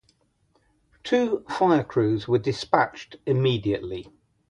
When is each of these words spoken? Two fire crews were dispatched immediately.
Two 1.03 1.45
fire 1.47 1.83
crews 1.83 2.27
were 2.27 2.39
dispatched 2.39 3.17
immediately. 3.27 4.11